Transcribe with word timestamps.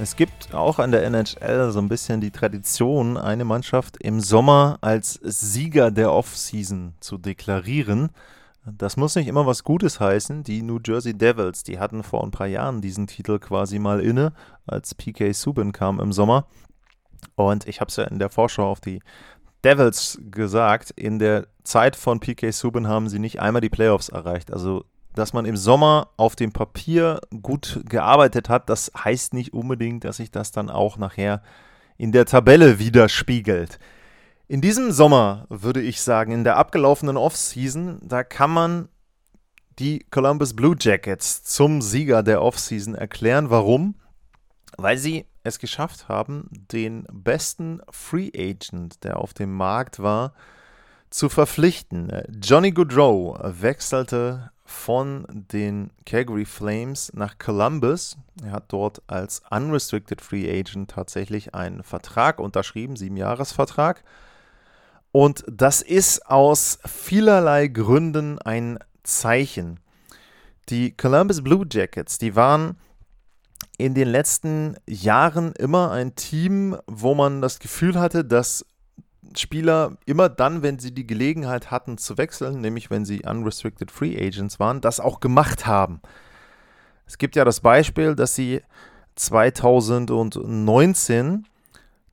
Es 0.00 0.16
gibt 0.16 0.54
auch 0.54 0.78
an 0.78 0.92
der 0.92 1.04
NHL 1.04 1.72
so 1.72 1.78
ein 1.78 1.90
bisschen 1.90 2.22
die 2.22 2.30
Tradition, 2.30 3.18
eine 3.18 3.44
Mannschaft 3.44 3.98
im 3.98 4.20
Sommer 4.20 4.78
als 4.80 5.20
Sieger 5.22 5.90
der 5.90 6.10
Offseason 6.10 6.94
zu 7.00 7.18
deklarieren. 7.18 8.08
Das 8.64 8.96
muss 8.96 9.14
nicht 9.14 9.28
immer 9.28 9.44
was 9.44 9.62
Gutes 9.62 10.00
heißen. 10.00 10.42
Die 10.42 10.62
New 10.62 10.78
Jersey 10.82 11.12
Devils, 11.12 11.64
die 11.64 11.78
hatten 11.78 12.02
vor 12.02 12.24
ein 12.24 12.30
paar 12.30 12.46
Jahren 12.46 12.80
diesen 12.80 13.08
Titel 13.08 13.38
quasi 13.38 13.78
mal 13.78 14.00
inne, 14.00 14.32
als 14.66 14.94
PK 14.94 15.32
Subban 15.34 15.72
kam 15.72 16.00
im 16.00 16.14
Sommer. 16.14 16.46
Und 17.34 17.68
ich 17.68 17.82
habe 17.82 17.90
es 17.90 17.96
ja 17.96 18.04
in 18.04 18.18
der 18.18 18.30
Vorschau 18.30 18.70
auf 18.70 18.80
die 18.80 19.02
Devils 19.64 20.18
gesagt, 20.30 20.92
in 20.92 21.18
der 21.18 21.46
Zeit 21.62 21.94
von 21.94 22.20
PK 22.20 22.52
Subban 22.52 22.88
haben 22.88 23.10
sie 23.10 23.18
nicht 23.18 23.40
einmal 23.40 23.60
die 23.60 23.68
Playoffs 23.68 24.08
erreicht. 24.08 24.50
Also 24.50 24.86
dass 25.14 25.32
man 25.32 25.44
im 25.44 25.56
Sommer 25.56 26.10
auf 26.16 26.36
dem 26.36 26.52
Papier 26.52 27.20
gut 27.42 27.80
gearbeitet 27.88 28.48
hat, 28.48 28.68
das 28.70 28.92
heißt 28.96 29.34
nicht 29.34 29.52
unbedingt, 29.52 30.04
dass 30.04 30.18
sich 30.18 30.30
das 30.30 30.52
dann 30.52 30.70
auch 30.70 30.96
nachher 30.96 31.42
in 31.96 32.12
der 32.12 32.26
Tabelle 32.26 32.78
widerspiegelt. 32.78 33.78
In 34.48 34.60
diesem 34.60 34.90
Sommer 34.90 35.46
würde 35.48 35.80
ich 35.80 36.00
sagen, 36.00 36.32
in 36.32 36.44
der 36.44 36.56
abgelaufenen 36.56 37.16
Offseason, 37.16 38.00
da 38.02 38.24
kann 38.24 38.50
man 38.50 38.88
die 39.78 40.04
Columbus 40.10 40.54
Blue 40.54 40.76
Jackets 40.78 41.44
zum 41.44 41.80
Sieger 41.80 42.22
der 42.22 42.42
Offseason 42.42 42.94
erklären. 42.94 43.50
Warum? 43.50 43.94
Weil 44.76 44.98
sie 44.98 45.26
es 45.42 45.58
geschafft 45.58 46.08
haben, 46.08 46.48
den 46.50 47.06
besten 47.12 47.80
Free 47.90 48.30
Agent, 48.36 49.04
der 49.04 49.18
auf 49.18 49.32
dem 49.32 49.52
Markt 49.54 50.00
war, 50.00 50.34
zu 51.10 51.28
verpflichten. 51.28 52.10
Johnny 52.42 52.72
Goodrow 52.72 53.38
wechselte 53.42 54.50
von 54.70 55.26
den 55.28 55.90
Calgary 56.06 56.44
Flames 56.44 57.12
nach 57.12 57.38
Columbus. 57.38 58.16
Er 58.42 58.52
hat 58.52 58.64
dort 58.68 59.02
als 59.08 59.42
Unrestricted 59.50 60.20
Free 60.20 60.48
Agent 60.48 60.92
tatsächlich 60.92 61.54
einen 61.54 61.82
Vertrag 61.82 62.38
unterschrieben, 62.38 62.94
Siebenjahresvertrag. 62.94 64.04
Und 65.10 65.44
das 65.50 65.82
ist 65.82 66.24
aus 66.26 66.78
vielerlei 66.86 67.66
Gründen 67.66 68.38
ein 68.38 68.78
Zeichen. 69.02 69.80
Die 70.68 70.96
Columbus 70.96 71.42
Blue 71.42 71.66
Jackets, 71.68 72.18
die 72.18 72.36
waren 72.36 72.78
in 73.76 73.94
den 73.94 74.08
letzten 74.08 74.76
Jahren 74.86 75.52
immer 75.52 75.90
ein 75.90 76.14
Team, 76.14 76.76
wo 76.86 77.16
man 77.16 77.42
das 77.42 77.58
Gefühl 77.58 77.98
hatte, 77.98 78.24
dass 78.24 78.64
Spieler 79.36 79.96
immer 80.06 80.28
dann, 80.28 80.62
wenn 80.62 80.78
sie 80.78 80.92
die 80.92 81.06
Gelegenheit 81.06 81.70
hatten 81.70 81.98
zu 81.98 82.18
wechseln, 82.18 82.60
nämlich 82.60 82.90
wenn 82.90 83.04
sie 83.04 83.22
unrestricted 83.22 83.90
Free 83.90 84.16
Agents 84.16 84.58
waren, 84.58 84.80
das 84.80 85.00
auch 85.00 85.20
gemacht 85.20 85.66
haben. 85.66 86.00
Es 87.06 87.18
gibt 87.18 87.36
ja 87.36 87.44
das 87.44 87.60
Beispiel, 87.60 88.14
dass 88.14 88.34
sie 88.34 88.62
2019 89.16 91.46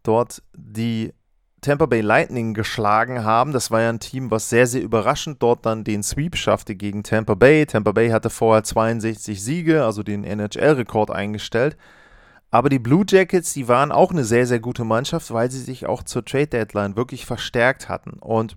dort 0.03 0.44
die 0.55 1.13
Tampa 1.61 1.85
Bay 1.85 2.02
Lightning 2.02 2.53
geschlagen 2.53 3.23
haben. 3.23 3.52
Das 3.52 3.72
war 3.72 3.81
ja 3.81 3.89
ein 3.89 4.00
Team, 4.00 4.31
was 4.31 4.50
sehr, 4.50 4.67
sehr 4.67 4.81
überraschend 4.81 5.41
dort 5.41 5.66
dann 5.66 5.83
den 5.83 6.03
Sweep 6.03 6.35
schaffte 6.35 6.75
gegen 6.75 7.03
Tampa 7.03 7.33
Bay. 7.33 7.66
Tampa 7.66 7.91
Bay 7.91 8.09
hatte 8.09 8.30
vorher 8.30 8.63
62 8.63 9.44
Siege, 9.44 9.84
also 9.84 10.03
den 10.03 10.24
NHL-Rekord 10.24 11.12
eingestellt. 11.12 11.78
Aber 12.50 12.69
die 12.69 12.80
Blue 12.80 13.06
Jackets, 13.08 13.53
die 13.53 13.68
waren 13.68 13.91
auch 13.91 14.12
eine 14.12 14.24
sehr, 14.24 14.47
sehr 14.47 14.59
gute 14.59 14.85
Mannschaft, 14.85 15.31
weil 15.31 15.52
sie 15.52 15.59
sich 15.59 15.85
auch 15.85 16.03
zur 16.03 16.24
Trade 16.24 16.47
Deadline 16.47 16.96
wirklich 16.96 17.25
verstärkt 17.25 17.90
hatten. 17.90 18.13
Und 18.19 18.56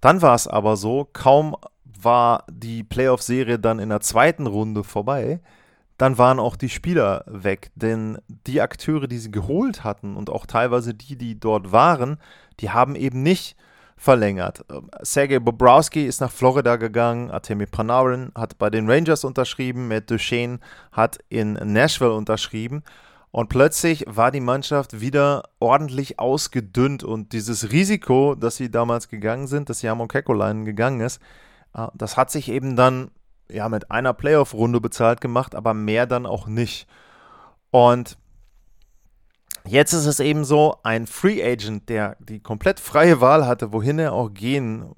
dann 0.00 0.22
war 0.22 0.34
es 0.34 0.48
aber 0.48 0.76
so, 0.76 1.08
kaum 1.12 1.56
war 2.02 2.44
die 2.50 2.82
Playoff-Serie 2.82 3.58
dann 3.58 3.78
in 3.78 3.90
der 3.90 4.00
zweiten 4.00 4.46
Runde 4.46 4.84
vorbei, 4.84 5.40
dann 5.98 6.16
waren 6.16 6.38
auch 6.38 6.56
die 6.56 6.70
Spieler 6.70 7.24
weg. 7.26 7.70
Denn 7.74 8.18
die 8.46 8.62
Akteure, 8.62 9.06
die 9.06 9.18
sie 9.18 9.30
geholt 9.30 9.84
hatten 9.84 10.16
und 10.16 10.30
auch 10.30 10.46
teilweise 10.46 10.94
die, 10.94 11.16
die 11.16 11.38
dort 11.38 11.72
waren, 11.72 12.18
die 12.60 12.70
haben 12.70 12.96
eben 12.96 13.22
nicht 13.22 13.54
verlängert. 13.98 14.64
Sergei 15.02 15.40
Bobrowski 15.40 16.06
ist 16.06 16.22
nach 16.22 16.30
Florida 16.30 16.76
gegangen, 16.76 17.30
Artemi 17.30 17.66
Panarin 17.66 18.32
hat 18.34 18.56
bei 18.56 18.70
den 18.70 18.88
Rangers 18.88 19.24
unterschrieben, 19.24 19.88
Matt 19.88 20.10
Duchesne 20.10 20.58
hat 20.90 21.18
in 21.28 21.52
Nashville 21.52 22.14
unterschrieben. 22.14 22.82
Und 23.32 23.48
plötzlich 23.48 24.04
war 24.08 24.32
die 24.32 24.40
Mannschaft 24.40 25.00
wieder 25.00 25.44
ordentlich 25.60 26.18
ausgedünnt 26.18 27.04
und 27.04 27.32
dieses 27.32 27.70
Risiko, 27.70 28.34
dass 28.34 28.56
sie 28.56 28.70
damals 28.70 29.08
gegangen 29.08 29.46
sind, 29.46 29.70
dass 29.70 29.82
Jamon 29.82 30.08
Kekolainen 30.08 30.64
gegangen 30.64 31.00
ist, 31.00 31.20
äh, 31.74 31.86
das 31.94 32.16
hat 32.16 32.30
sich 32.30 32.48
eben 32.48 32.74
dann 32.74 33.10
ja 33.48 33.68
mit 33.68 33.90
einer 33.90 34.14
Playoff-Runde 34.14 34.80
bezahlt 34.80 35.20
gemacht, 35.20 35.54
aber 35.54 35.74
mehr 35.74 36.06
dann 36.06 36.26
auch 36.26 36.46
nicht. 36.46 36.88
Und 37.70 38.18
jetzt 39.64 39.92
ist 39.92 40.06
es 40.06 40.18
eben 40.18 40.44
so, 40.44 40.76
ein 40.82 41.06
Free 41.06 41.42
Agent, 41.42 41.88
der 41.88 42.16
die 42.18 42.40
komplett 42.40 42.80
freie 42.80 43.20
Wahl 43.20 43.46
hatte, 43.46 43.72
wohin 43.72 44.00
er 44.00 44.12
auch 44.12 44.34
gehen 44.34 44.92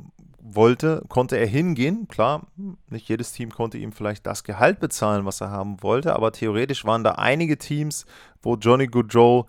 wollte, 0.54 1.02
konnte 1.08 1.36
er 1.36 1.46
hingehen. 1.46 2.08
Klar, 2.08 2.46
nicht 2.88 3.08
jedes 3.08 3.32
Team 3.32 3.50
konnte 3.50 3.78
ihm 3.78 3.92
vielleicht 3.92 4.26
das 4.26 4.44
Gehalt 4.44 4.80
bezahlen, 4.80 5.24
was 5.24 5.40
er 5.40 5.50
haben 5.50 5.82
wollte, 5.82 6.14
aber 6.14 6.32
theoretisch 6.32 6.84
waren 6.84 7.04
da 7.04 7.12
einige 7.12 7.58
Teams, 7.58 8.06
wo 8.42 8.56
Johnny 8.56 8.86
Goodrow 8.86 9.46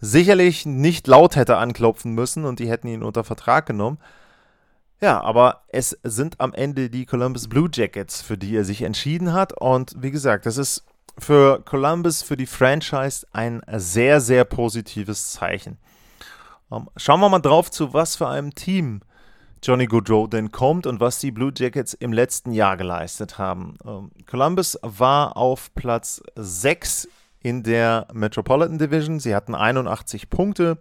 sicherlich 0.00 0.66
nicht 0.66 1.06
laut 1.06 1.36
hätte 1.36 1.56
anklopfen 1.56 2.12
müssen 2.12 2.44
und 2.44 2.58
die 2.58 2.68
hätten 2.68 2.88
ihn 2.88 3.02
unter 3.02 3.24
Vertrag 3.24 3.66
genommen. 3.66 3.98
Ja, 5.00 5.20
aber 5.20 5.62
es 5.68 5.98
sind 6.02 6.40
am 6.40 6.54
Ende 6.54 6.88
die 6.88 7.04
Columbus 7.04 7.48
Blue 7.48 7.68
Jackets, 7.72 8.22
für 8.22 8.38
die 8.38 8.56
er 8.56 8.64
sich 8.64 8.82
entschieden 8.82 9.32
hat. 9.32 9.52
Und 9.52 9.94
wie 9.98 10.10
gesagt, 10.10 10.46
das 10.46 10.56
ist 10.56 10.84
für 11.18 11.62
Columbus, 11.62 12.22
für 12.22 12.36
die 12.36 12.46
Franchise 12.46 13.26
ein 13.32 13.60
sehr, 13.76 14.20
sehr 14.20 14.44
positives 14.44 15.32
Zeichen. 15.32 15.78
Um, 16.68 16.90
schauen 16.96 17.20
wir 17.20 17.28
mal 17.28 17.38
drauf, 17.38 17.70
zu 17.70 17.92
was 17.92 18.16
für 18.16 18.26
einem 18.26 18.54
Team 18.54 19.02
Johnny 19.66 19.86
Goodrow 19.86 20.30
denn 20.30 20.52
kommt 20.52 20.86
und 20.86 21.00
was 21.00 21.18
die 21.18 21.32
Blue 21.32 21.52
Jackets 21.52 21.92
im 21.92 22.12
letzten 22.12 22.52
Jahr 22.52 22.76
geleistet 22.76 23.36
haben. 23.36 23.74
Ähm, 23.84 24.12
Columbus 24.24 24.78
war 24.82 25.36
auf 25.36 25.74
Platz 25.74 26.22
6 26.36 27.08
in 27.40 27.64
der 27.64 28.06
Metropolitan 28.12 28.78
Division. 28.78 29.18
Sie 29.18 29.34
hatten 29.34 29.56
81 29.56 30.30
Punkte, 30.30 30.78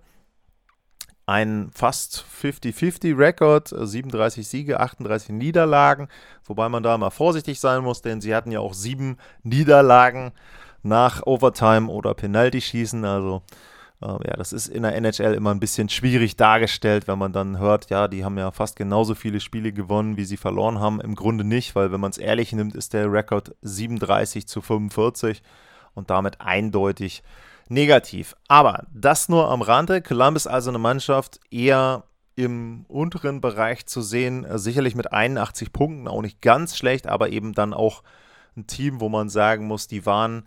einen 1.26 1.72
fast 1.72 2.26
50-50-Rekord, 2.40 3.74
37 3.76 4.48
Siege, 4.48 4.80
38 4.80 5.30
Niederlagen, 5.30 6.08
wobei 6.44 6.70
man 6.70 6.84
da 6.84 6.96
mal 7.00 7.10
vorsichtig 7.10 7.60
sein 7.60 7.82
muss, 7.82 8.04
denn 8.04 8.22
sie 8.22 8.36
hatten 8.36 8.52
ja 8.52 8.60
auch 8.60 8.76
sieben 8.76 9.18
Niederlagen 9.42 10.32
nach 10.84 11.26
Overtime 11.26 11.92
oder 11.92 12.14
Penalty-Schießen, 12.14 13.04
also 13.04 13.42
ja, 14.02 14.36
das 14.36 14.54
ist 14.54 14.68
in 14.68 14.84
der 14.84 14.96
NHL 14.96 15.34
immer 15.34 15.52
ein 15.52 15.60
bisschen 15.60 15.90
schwierig 15.90 16.36
dargestellt, 16.36 17.08
wenn 17.08 17.18
man 17.18 17.34
dann 17.34 17.60
hört, 17.60 17.90
ja, 17.90 18.08
die 18.08 18.26
haben 18.26 18.38
ja 18.38 18.52
fast 18.52 18.76
genauso 18.76 19.16
viele 19.16 19.40
Spiele 19.40 19.72
gewonnen, 19.72 20.18
wie 20.18 20.26
sie 20.26 20.38
verloren 20.38 20.80
haben. 20.80 21.00
Im 21.02 21.16
Grunde 21.16 21.44
nicht, 21.44 21.76
weil 21.76 21.92
wenn 21.92 22.02
man 22.02 22.12
es 22.12 22.18
ehrlich 22.18 22.52
nimmt, 22.52 22.76
ist 22.76 22.94
der 22.94 23.12
Rekord 23.12 23.56
37 23.62 24.48
zu 24.48 24.62
45 24.62 25.42
und 25.94 26.10
damit 26.10 26.42
eindeutig 26.42 27.24
negativ. 27.70 28.36
Aber 28.48 28.86
das 28.94 29.30
nur 29.30 29.50
am 29.50 29.62
Rande. 29.62 30.02
Columbus 30.02 30.46
also 30.46 30.70
eine 30.70 30.80
Mannschaft 30.80 31.40
eher 31.50 32.04
im 32.36 32.86
unteren 32.90 33.40
Bereich 33.40 33.86
zu 33.86 34.02
sehen, 34.02 34.46
sicherlich 34.58 34.96
mit 34.96 35.14
81 35.14 35.72
Punkten, 35.72 36.08
auch 36.08 36.22
nicht 36.22 36.42
ganz 36.42 36.78
schlecht, 36.78 37.08
aber 37.08 37.30
eben 37.30 37.54
dann 37.54 37.74
auch 37.74 38.04
ein 38.58 38.68
Team, 38.68 39.00
wo 39.00 39.10
man 39.10 39.30
sagen 39.30 39.68
muss, 39.68 39.88
die 39.88 40.06
waren 40.06 40.46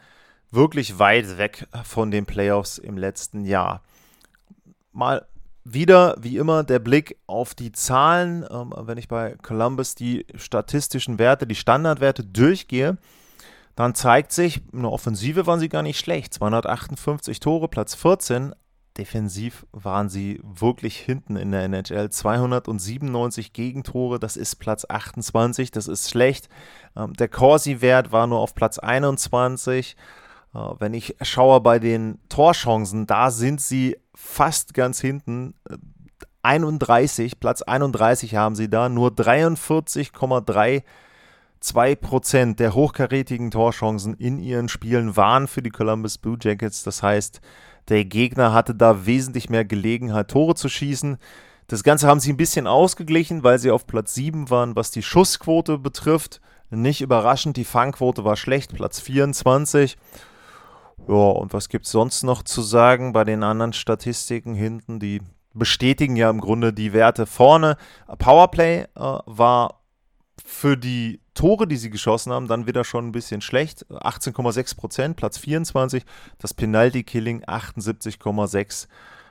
wirklich 0.50 0.98
weit 0.98 1.38
weg 1.38 1.66
von 1.84 2.10
den 2.10 2.26
Playoffs 2.26 2.78
im 2.78 2.96
letzten 2.96 3.44
Jahr. 3.44 3.82
Mal 4.92 5.26
wieder, 5.64 6.16
wie 6.18 6.38
immer, 6.38 6.64
der 6.64 6.78
Blick 6.78 7.18
auf 7.26 7.54
die 7.54 7.72
Zahlen. 7.72 8.44
Ähm, 8.50 8.72
wenn 8.76 8.98
ich 8.98 9.08
bei 9.08 9.36
Columbus 9.42 9.94
die 9.94 10.26
statistischen 10.34 11.18
Werte, 11.18 11.46
die 11.46 11.54
Standardwerte 11.54 12.24
durchgehe, 12.24 12.96
dann 13.76 13.94
zeigt 13.94 14.32
sich, 14.32 14.60
in 14.72 14.82
der 14.82 14.90
Offensive 14.90 15.46
waren 15.46 15.60
sie 15.60 15.68
gar 15.68 15.82
nicht 15.82 15.98
schlecht. 15.98 16.34
258 16.34 17.38
Tore, 17.38 17.68
Platz 17.68 17.94
14. 17.94 18.54
Defensiv 18.96 19.64
waren 19.70 20.08
sie 20.08 20.40
wirklich 20.42 20.96
hinten 20.98 21.36
in 21.36 21.52
der 21.52 21.62
NHL. 21.62 22.10
297 22.10 23.52
Gegentore, 23.52 24.18
das 24.18 24.36
ist 24.36 24.56
Platz 24.56 24.84
28, 24.88 25.70
das 25.70 25.86
ist 25.86 26.10
schlecht. 26.10 26.48
Ähm, 26.96 27.12
der 27.12 27.28
Corsi-Wert 27.28 28.10
war 28.10 28.26
nur 28.26 28.40
auf 28.40 28.56
Platz 28.56 28.78
21. 28.78 29.96
Äh, 30.54 30.58
wenn 30.78 30.94
ich 30.94 31.16
schaue 31.22 31.60
bei 31.60 31.78
den 31.78 32.18
Torchancen, 32.28 33.06
da 33.06 33.30
sind 33.30 33.60
sie 33.60 33.96
fast 34.14 34.74
ganz 34.74 35.00
hinten. 35.00 35.54
31, 36.42 37.40
Platz 37.40 37.62
31 37.62 38.36
haben 38.36 38.54
sie 38.54 38.70
da, 38.70 38.88
nur 38.88 39.10
43,32 39.10 41.96
Prozent 41.96 42.60
der 42.60 42.74
hochkarätigen 42.74 43.50
Torchancen 43.50 44.14
in 44.14 44.38
ihren 44.38 44.68
Spielen 44.68 45.16
waren 45.16 45.48
für 45.48 45.62
die 45.62 45.70
Columbus 45.70 46.18
Blue 46.18 46.38
Jackets. 46.40 46.84
Das 46.84 47.02
heißt, 47.02 47.40
der 47.88 48.04
Gegner 48.04 48.52
hatte 48.52 48.74
da 48.74 49.06
wesentlich 49.06 49.50
mehr 49.50 49.64
Gelegenheit, 49.64 50.28
Tore 50.28 50.54
zu 50.54 50.68
schießen. 50.68 51.18
Das 51.66 51.82
Ganze 51.82 52.06
haben 52.06 52.20
sie 52.20 52.32
ein 52.32 52.38
bisschen 52.38 52.66
ausgeglichen, 52.66 53.42
weil 53.42 53.58
sie 53.58 53.70
auf 53.70 53.86
Platz 53.86 54.14
7 54.14 54.48
waren, 54.48 54.74
was 54.74 54.90
die 54.90 55.02
Schussquote 55.02 55.78
betrifft. 55.78 56.40
Nicht 56.70 57.00
überraschend, 57.00 57.56
die 57.56 57.64
Fangquote 57.64 58.24
war 58.24 58.36
schlecht, 58.36 58.74
Platz 58.74 59.00
24. 59.00 59.96
Ja, 61.08 61.14
und 61.14 61.54
was 61.54 61.70
gibt 61.70 61.86
es 61.86 61.92
sonst 61.92 62.22
noch 62.22 62.42
zu 62.42 62.60
sagen 62.60 63.14
bei 63.14 63.24
den 63.24 63.42
anderen 63.42 63.72
Statistiken 63.72 64.54
hinten? 64.54 65.00
Die 65.00 65.22
bestätigen 65.54 66.16
ja 66.16 66.28
im 66.28 66.40
Grunde 66.40 66.72
die 66.72 66.92
Werte 66.92 67.24
vorne. 67.24 67.78
Powerplay 68.18 68.82
äh, 68.82 68.88
war 68.94 69.80
für 70.44 70.76
die 70.76 71.20
Tore, 71.32 71.66
die 71.66 71.76
sie 71.76 71.88
geschossen 71.88 72.32
haben, 72.32 72.46
dann 72.46 72.66
wieder 72.66 72.84
schon 72.84 73.08
ein 73.08 73.12
bisschen 73.12 73.40
schlecht. 73.40 73.86
18,6 73.86 74.76
Prozent, 74.76 75.16
Platz 75.16 75.38
24. 75.38 76.04
Das 76.38 76.52
Penalty 76.52 77.04
Killing 77.04 77.42
78,6, 77.44 78.86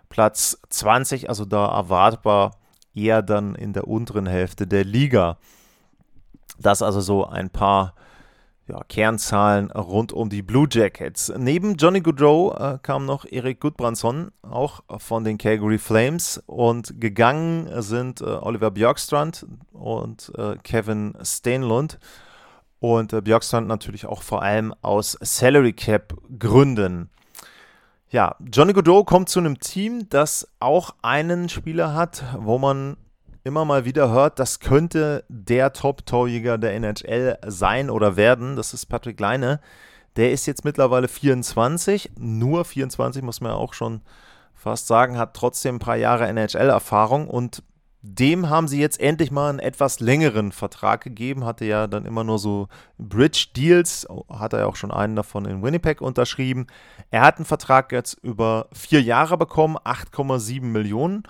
Platz 0.09 0.59
20. 0.69 1.29
Also 1.29 1.45
da 1.45 1.68
erwartbar 1.68 2.57
eher 2.95 3.21
dann 3.21 3.53
in 3.53 3.74
der 3.74 3.88
unteren 3.88 4.25
Hälfte 4.25 4.65
der 4.65 4.83
Liga. 4.83 5.38
Das 6.57 6.81
also 6.81 7.01
so 7.01 7.27
ein 7.27 7.51
paar 7.51 7.94
ja, 8.67 8.83
Kernzahlen 8.87 9.71
rund 9.71 10.11
um 10.11 10.29
die 10.29 10.41
Blue 10.41 10.67
Jackets. 10.69 11.31
Neben 11.37 11.75
Johnny 11.75 12.01
Goodrow 12.01 12.55
äh, 12.59 12.77
kam 12.81 13.05
noch 13.05 13.25
Erik 13.25 13.61
Gudbrandsson, 13.61 14.31
auch 14.41 14.81
von 14.97 15.23
den 15.23 15.37
Calgary 15.37 15.77
Flames. 15.77 16.43
Und 16.45 16.99
gegangen 16.99 17.69
sind 17.81 18.21
äh, 18.21 18.25
Oliver 18.25 18.71
Björkstrand 18.71 19.45
und 19.71 20.31
äh, 20.37 20.55
Kevin 20.63 21.15
Steinlund. 21.21 21.99
Und 22.79 23.13
äh, 23.13 23.21
Björkstrand 23.21 23.67
natürlich 23.67 24.05
auch 24.05 24.21
vor 24.21 24.43
allem 24.43 24.73
aus 24.81 25.17
Salary 25.21 25.73
Cap 25.73 26.13
Gründen. 26.37 27.09
Ja, 28.09 28.35
Johnny 28.39 28.73
Goodrow 28.73 29.05
kommt 29.05 29.29
zu 29.29 29.39
einem 29.39 29.59
Team, 29.59 30.07
das 30.09 30.47
auch 30.59 30.95
einen 31.01 31.49
Spieler 31.49 31.93
hat, 31.93 32.23
wo 32.37 32.57
man 32.57 32.97
immer 33.47 33.65
mal 33.65 33.85
wieder 33.85 34.11
hört, 34.11 34.38
das 34.39 34.59
könnte 34.59 35.23
der 35.29 35.73
Top-Torjäger 35.73 36.57
der 36.57 36.75
NHL 36.75 37.38
sein 37.47 37.89
oder 37.89 38.15
werden. 38.15 38.55
Das 38.55 38.73
ist 38.73 38.85
Patrick 38.88 39.19
Leine. 39.19 39.59
Der 40.17 40.31
ist 40.31 40.45
jetzt 40.45 40.65
mittlerweile 40.65 41.07
24, 41.07 42.11
nur 42.17 42.65
24 42.65 43.23
muss 43.23 43.39
man 43.39 43.51
ja 43.51 43.57
auch 43.57 43.73
schon 43.73 44.01
fast 44.53 44.88
sagen, 44.88 45.17
hat 45.17 45.35
trotzdem 45.35 45.75
ein 45.75 45.79
paar 45.79 45.95
Jahre 45.95 46.27
NHL-Erfahrung 46.27 47.27
und 47.27 47.63
dem 48.01 48.49
haben 48.49 48.67
sie 48.67 48.79
jetzt 48.79 48.99
endlich 48.99 49.31
mal 49.31 49.50
einen 49.50 49.59
etwas 49.59 50.00
längeren 50.00 50.51
Vertrag 50.51 51.03
gegeben. 51.03 51.45
Hatte 51.45 51.65
ja 51.65 51.88
dann 51.88 52.05
immer 52.05 52.23
nur 52.23 52.39
so 52.39 52.67
Bridge-Deals, 52.97 54.07
hat 54.29 54.53
er 54.53 54.59
ja 54.59 54.65
auch 54.65 54.75
schon 54.75 54.91
einen 54.91 55.15
davon 55.15 55.45
in 55.45 55.61
Winnipeg 55.63 56.01
unterschrieben. 56.01 56.67
Er 57.11 57.21
hat 57.21 57.38
einen 57.38 57.45
Vertrag 57.45 57.91
jetzt 57.91 58.13
über 58.13 58.67
vier 58.71 59.01
Jahre 59.01 59.38
bekommen, 59.38 59.77
8,7 59.77 60.61
Millionen. 60.63 61.23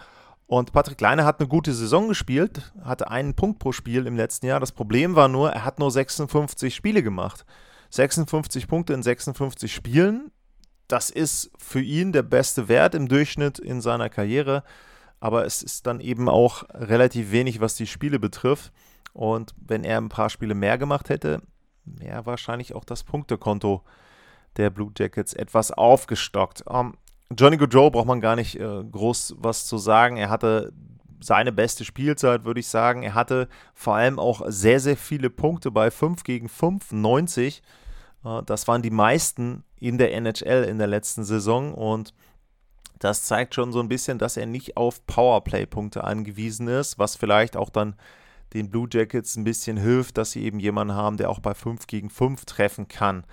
Und 0.47 0.71
Patrick 0.71 0.99
Leine 1.01 1.25
hat 1.25 1.39
eine 1.39 1.49
gute 1.49 1.73
Saison 1.73 2.07
gespielt, 2.07 2.71
hatte 2.81 3.11
einen 3.11 3.35
Punkt 3.35 3.59
pro 3.59 3.73
Spiel 3.73 4.07
im 4.07 4.15
letzten 4.15 4.45
Jahr. 4.45 4.61
Das 4.61 4.71
Problem 4.71 5.15
war 5.15 5.27
nur, 5.27 5.51
er 5.51 5.65
hat 5.65 5.77
nur 5.77 5.91
56 5.91 6.73
Spiele 6.73 7.03
gemacht. 7.03 7.45
56 7.89 8.67
Punkte 8.67 8.93
in 8.93 9.03
56 9.03 9.73
Spielen, 9.73 10.31
das 10.87 11.09
ist 11.09 11.51
für 11.57 11.81
ihn 11.81 12.13
der 12.13 12.23
beste 12.23 12.69
Wert 12.69 12.95
im 12.95 13.09
Durchschnitt 13.09 13.59
in 13.59 13.81
seiner 13.81 14.09
Karriere. 14.09 14.63
Aber 15.19 15.45
es 15.45 15.63
ist 15.63 15.85
dann 15.85 15.99
eben 15.99 16.29
auch 16.29 16.63
relativ 16.73 17.31
wenig, 17.31 17.59
was 17.59 17.75
die 17.75 17.87
Spiele 17.87 18.19
betrifft. 18.19 18.71
Und 19.11 19.53
wenn 19.59 19.83
er 19.83 19.97
ein 19.97 20.09
paar 20.09 20.29
Spiele 20.29 20.55
mehr 20.55 20.77
gemacht 20.77 21.09
hätte, 21.09 21.41
wäre 21.83 22.25
wahrscheinlich 22.25 22.73
auch 22.73 22.85
das 22.85 23.03
Punktekonto 23.03 23.83
der 24.55 24.69
Blue 24.69 24.91
Jackets 24.97 25.33
etwas 25.33 25.71
aufgestockt. 25.71 26.65
Um, 26.67 26.77
ähm, 26.77 26.97
Johnny 27.35 27.57
Goodrow 27.57 27.91
braucht 27.91 28.07
man 28.07 28.21
gar 28.21 28.35
nicht 28.35 28.59
äh, 28.59 28.83
groß 28.83 29.35
was 29.37 29.65
zu 29.65 29.77
sagen. 29.77 30.17
Er 30.17 30.29
hatte 30.29 30.71
seine 31.19 31.51
beste 31.51 31.83
Spielzeit, 31.83 32.45
würde 32.45 32.59
ich 32.59 32.67
sagen. 32.67 33.03
Er 33.03 33.15
hatte 33.15 33.49
vor 33.73 33.95
allem 33.95 34.19
auch 34.19 34.43
sehr, 34.47 34.79
sehr 34.79 34.97
viele 34.97 35.29
Punkte 35.29 35.71
bei 35.71 35.91
5 35.91 36.23
gegen 36.23 36.47
5, 36.47 36.91
90. 36.91 37.61
Äh, 38.23 38.43
das 38.45 38.67
waren 38.67 38.81
die 38.81 38.91
meisten 38.91 39.63
in 39.79 39.97
der 39.97 40.13
NHL 40.13 40.63
in 40.63 40.77
der 40.77 40.87
letzten 40.87 41.23
Saison 41.23 41.73
und 41.73 42.13
das 42.99 43.23
zeigt 43.23 43.53
schon 43.53 43.71
so 43.71 43.79
ein 43.79 43.89
bisschen, 43.89 44.17
dass 44.17 44.37
er 44.37 44.47
nicht 44.47 44.75
auf 44.75 45.05
Powerplay-Punkte 45.05 46.03
angewiesen 46.03 46.67
ist, 46.67 46.97
was 46.97 47.15
vielleicht 47.15 47.55
auch 47.55 47.69
dann 47.69 47.95
den 48.53 48.71
Blue 48.71 48.87
Jackets 48.91 49.35
ein 49.35 49.43
bisschen 49.43 49.77
hilft, 49.77 50.17
dass 50.17 50.31
sie 50.31 50.43
eben 50.43 50.59
jemanden 50.59 50.95
haben, 50.95 51.17
der 51.17 51.29
auch 51.29 51.39
bei 51.39 51.53
5 51.53 51.85
gegen 51.87 52.09
5 52.09 52.45
treffen 52.45 52.87
kann. 52.87 53.23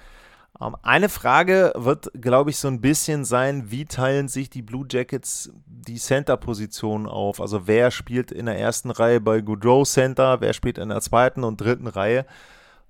Ähm, 0.60 0.76
eine 0.82 1.08
Frage 1.08 1.72
wird, 1.76 2.10
glaube 2.20 2.50
ich, 2.50 2.58
so 2.58 2.68
ein 2.68 2.80
bisschen 2.80 3.24
sein, 3.24 3.70
wie 3.70 3.86
teilen 3.86 4.28
sich 4.28 4.50
die 4.50 4.62
Blue 4.62 4.86
Jackets 4.90 5.50
die 5.66 5.96
Center-Position 5.96 7.06
auf? 7.06 7.40
Also 7.40 7.66
wer 7.66 7.90
spielt 7.90 8.30
in 8.32 8.46
der 8.46 8.58
ersten 8.58 8.90
Reihe 8.90 9.20
bei 9.20 9.40
Goodrow 9.40 9.88
Center, 9.88 10.40
wer 10.40 10.52
spielt 10.52 10.78
in 10.78 10.88
der 10.88 11.00
zweiten 11.00 11.44
und 11.44 11.60
dritten 11.60 11.86
Reihe? 11.86 12.26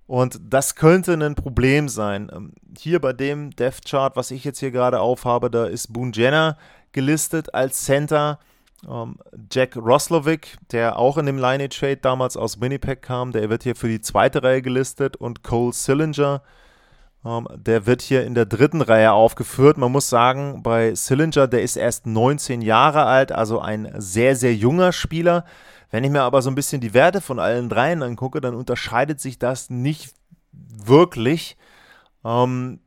Und 0.06 0.38
das 0.48 0.74
könnte 0.74 1.14
ein 1.14 1.34
Problem 1.34 1.88
sein. 1.88 2.30
Ähm, 2.32 2.52
hier 2.78 3.00
bei 3.00 3.12
dem 3.12 3.50
Death 3.50 3.84
Chart, 3.86 4.16
was 4.16 4.30
ich 4.30 4.44
jetzt 4.44 4.60
hier 4.60 4.70
gerade 4.70 5.00
aufhabe, 5.00 5.50
da 5.50 5.64
ist 5.64 5.92
Boone 5.92 6.12
Jenner 6.14 6.58
gelistet 6.92 7.54
als 7.54 7.84
Center. 7.84 8.38
Ähm, 8.86 9.16
Jack 9.50 9.76
Roslovic, 9.76 10.58
der 10.72 10.98
auch 10.98 11.16
in 11.16 11.24
dem 11.24 11.38
Line 11.38 11.70
Trade 11.70 11.96
damals 11.96 12.36
aus 12.36 12.60
Winnipeg 12.60 13.00
kam, 13.00 13.32
der 13.32 13.48
wird 13.48 13.62
hier 13.62 13.76
für 13.76 13.88
die 13.88 14.02
zweite 14.02 14.42
Reihe 14.42 14.60
gelistet 14.60 15.16
und 15.16 15.42
Cole 15.42 15.72
Sillinger, 15.72 16.42
der 17.56 17.86
wird 17.86 18.02
hier 18.02 18.24
in 18.24 18.34
der 18.34 18.44
dritten 18.44 18.82
Reihe 18.82 19.12
aufgeführt. 19.12 19.78
Man 19.78 19.90
muss 19.90 20.10
sagen, 20.10 20.62
bei 20.62 20.94
Sillinger, 20.94 21.48
der 21.48 21.62
ist 21.62 21.76
erst 21.76 22.06
19 22.06 22.60
Jahre 22.60 23.04
alt, 23.04 23.32
also 23.32 23.60
ein 23.60 23.90
sehr, 23.96 24.36
sehr 24.36 24.54
junger 24.54 24.92
Spieler. 24.92 25.44
Wenn 25.90 26.04
ich 26.04 26.10
mir 26.10 26.22
aber 26.22 26.42
so 26.42 26.50
ein 26.50 26.54
bisschen 26.54 26.82
die 26.82 26.92
Werte 26.92 27.22
von 27.22 27.38
allen 27.38 27.70
dreien 27.70 28.02
angucke, 28.02 28.42
dann 28.42 28.54
unterscheidet 28.54 29.20
sich 29.20 29.38
das 29.38 29.70
nicht 29.70 30.12
wirklich. 30.52 31.56
Ähm, 32.24 32.80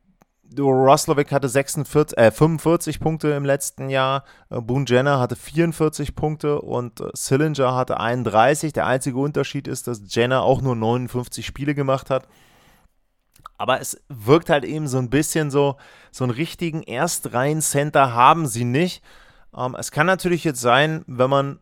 Roslovic 0.56 1.31
hatte 1.31 1.50
46, 1.50 2.18
äh, 2.18 2.31
45 2.31 3.00
Punkte 3.00 3.30
im 3.30 3.44
letzten 3.44 3.89
Jahr, 3.89 4.24
äh, 4.50 4.62
Boone 4.62 4.86
Jenner 4.88 5.19
hatte 5.19 5.36
44 5.36 6.16
Punkte 6.16 6.62
und 6.62 7.01
äh, 7.01 7.10
Sillinger 7.13 7.75
hatte 7.75 8.00
31. 8.00 8.74
Der 8.74 8.86
einzige 8.86 9.17
Unterschied 9.17 9.67
ist, 9.67 9.88
dass 9.88 10.01
Jenner 10.08 10.44
auch 10.44 10.62
nur 10.62 10.75
59 10.75 11.46
Spiele 11.46 11.75
gemacht 11.75 12.10
hat. 12.10 12.27
Aber 13.58 13.82
es 13.82 14.02
wirkt 14.08 14.50
halt 14.50 14.66
eben 14.66 14.88
so 14.88 14.98
ein 14.98 15.10
bisschen 15.10 15.52
so, 15.52 15.78
so 16.12 16.24
einen 16.24 16.32
richtigen 16.32 16.84
Erstreihen-Center 16.84 18.14
haben 18.14 18.48
sie 18.48 18.66
nicht. 18.66 19.04
Ähm, 19.56 19.76
es 19.78 19.92
kann 19.92 20.06
natürlich 20.06 20.44
jetzt 20.44 20.62
sein, 20.62 21.04
wenn 21.08 21.30
man 21.30 21.60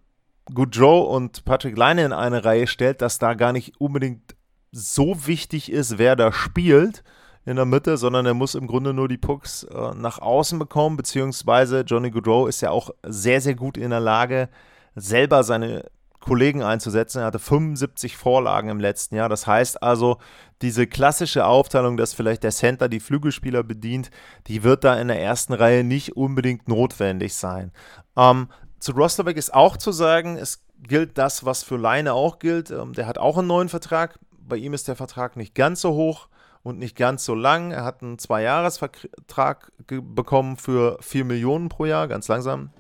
Goudreau 0.54 1.02
und 1.04 1.46
Patrick 1.46 1.78
Leine 1.78 2.06
in 2.06 2.14
eine 2.14 2.46
Reihe 2.46 2.68
stellt, 2.68 3.02
dass 3.02 3.18
da 3.18 3.34
gar 3.34 3.52
nicht 3.52 3.80
unbedingt 3.80 4.36
so 4.72 5.26
wichtig 5.26 5.72
ist, 5.72 5.98
wer 5.98 6.16
da 6.16 6.32
spielt 6.32 7.04
in 7.46 7.56
der 7.56 7.66
Mitte, 7.66 7.98
sondern 7.98 8.26
er 8.26 8.34
muss 8.34 8.56
im 8.56 8.68
Grunde 8.68 8.94
nur 8.94 9.08
die 9.08 9.18
Pucks 9.18 9.64
äh, 9.64 9.94
nach 9.96 10.20
außen 10.20 10.60
bekommen, 10.60 10.98
beziehungsweise 10.98 11.82
Johnny 11.82 12.12
Goudreau 12.12 12.48
ist 12.48 12.62
ja 12.62 12.72
auch 12.72 12.90
sehr, 13.04 13.40
sehr 13.40 13.56
gut 13.56 13.78
in 13.78 13.92
der 13.92 14.00
Lage, 14.00 14.50
selber 14.96 15.44
seine 15.44 15.86
Kollegen 16.26 16.64
einzusetzen. 16.64 17.20
Er 17.20 17.26
hatte 17.26 17.40
75 17.40 18.18
Vorlagen 18.18 18.70
im 18.70 18.80
letzten 18.80 19.16
Jahr. 19.16 19.30
Das 19.30 19.46
heißt 19.46 19.84
also, 19.84 20.18
diese 20.62 20.88
klassische 20.88 21.46
Aufteilung, 21.46 21.98
dass 21.98 22.14
vielleicht 22.14 22.44
der 22.44 22.52
Center 22.52 22.90
die 22.90 23.00
Flügelspieler 23.00 23.64
bedient, 23.64 24.10
die 24.48 24.64
wird 24.64 24.84
da 24.84 25.00
in 25.00 25.08
der 25.08 25.22
ersten 25.22 25.54
Reihe 25.54 25.84
nicht 25.84 26.18
unbedingt 26.18 26.68
notwendig 26.68 27.36
sein. 27.36 27.72
Ähm, 28.18 28.50
zu 28.80 28.94
Rosterbeck 28.94 29.38
ist 29.38 29.54
auch 29.54 29.78
zu 29.78 29.92
sagen, 29.92 30.38
es 30.38 30.66
gilt 30.82 31.18
das, 31.20 31.46
was 31.46 31.64
für 31.64 31.78
Leine 31.78 32.14
auch 32.14 32.40
gilt. 32.40 32.72
Ähm, 32.72 32.94
der 32.94 33.06
hat 33.06 33.20
auch 33.20 33.38
einen 33.38 33.48
neuen 33.48 33.70
Vertrag. 33.70 34.18
Bei 34.32 34.58
ihm 34.58 34.74
ist 34.74 34.88
der 34.88 34.96
Vertrag 34.96 35.38
nicht 35.38 35.54
ganz 35.54 35.82
so 35.82 35.94
hoch 35.94 36.28
und 36.64 36.80
nicht 36.80 36.96
ganz 36.96 37.24
so 37.24 37.36
lang. 37.36 37.72
Er 37.72 37.84
hat 37.84 38.02
einen 38.02 38.18
Zwei-Jahres-Vertrag 38.18 39.72
bekommen 39.88 40.58
für 40.58 40.98
4 41.02 41.24
Millionen 41.24 41.70
pro 41.70 41.86
Jahr. 41.86 42.08
Ganz 42.08 42.28
langsam. 42.28 42.72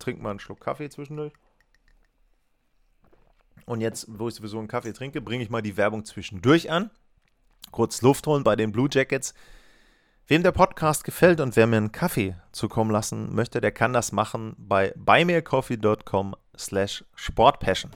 Trinkt 0.00 0.20
mal 0.20 0.30
einen 0.30 0.40
Schluck 0.40 0.60
Kaffee 0.60 0.90
zwischendurch. 0.90 1.32
Und 3.66 3.80
jetzt, 3.80 4.06
wo 4.08 4.28
ich 4.28 4.34
sowieso 4.34 4.58
einen 4.58 4.68
Kaffee 4.68 4.92
trinke, 4.92 5.20
bringe 5.20 5.42
ich 5.42 5.50
mal 5.50 5.60
die 5.60 5.76
Werbung 5.76 6.04
zwischendurch 6.04 6.70
an. 6.70 6.90
Kurz 7.72 8.00
Luft 8.00 8.26
holen 8.26 8.44
bei 8.44 8.56
den 8.56 8.72
Blue 8.72 8.88
Jackets. 8.90 9.34
Wem 10.28 10.42
der 10.42 10.52
Podcast 10.52 11.04
gefällt 11.04 11.40
und 11.40 11.54
wer 11.56 11.66
mir 11.66 11.76
einen 11.76 11.92
Kaffee 11.92 12.36
zukommen 12.52 12.90
lassen 12.90 13.34
möchte, 13.34 13.60
der 13.60 13.72
kann 13.72 13.92
das 13.92 14.12
machen 14.12 14.54
bei 14.58 14.92
buymeacoffee.com 14.96 16.34
slash 16.56 17.04
sportpassion. 17.14 17.90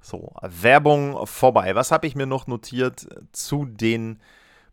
So, 0.00 0.34
Werbung 0.42 1.26
vorbei. 1.26 1.74
Was 1.74 1.92
habe 1.92 2.06
ich 2.06 2.14
mir 2.14 2.26
noch 2.26 2.46
notiert 2.46 3.06
zu 3.32 3.66
den 3.66 4.20